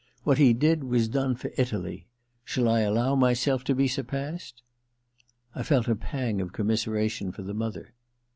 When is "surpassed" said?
3.87-4.63